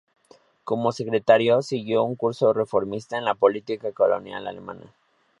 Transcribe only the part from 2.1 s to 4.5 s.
curso reformista en la política colonial